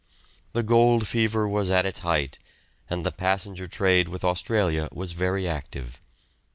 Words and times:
The 0.53 0.63
gold 0.63 1.07
fever 1.07 1.47
was 1.47 1.69
at 1.69 1.85
its 1.85 1.99
height, 1.99 2.39
and 2.89 3.05
the 3.05 3.11
passenger 3.11 3.67
trade 3.67 4.07
with 4.07 4.23
Australia 4.25 4.89
was 4.91 5.11
very 5.11 5.47
active. 5.47 6.01